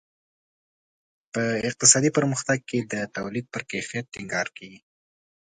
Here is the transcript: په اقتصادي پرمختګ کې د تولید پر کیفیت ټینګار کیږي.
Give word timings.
په 1.33 1.43
اقتصادي 1.69 2.09
پرمختګ 2.17 2.59
کې 2.69 2.79
د 2.91 2.93
تولید 3.15 3.45
پر 3.53 3.61
کیفیت 3.71 4.05
ټینګار 4.13 4.47
کیږي. 4.57 4.79